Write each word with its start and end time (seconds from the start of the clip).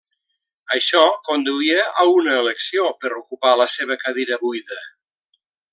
Això 0.77 1.01
conduïa 1.29 1.83
a 2.03 2.07
una 2.13 2.35
elecció 2.45 2.89
per 3.05 3.15
ocupar 3.21 3.55
la 3.63 3.71
seua 3.77 4.03
cadira 4.07 4.45
buida. 4.47 4.83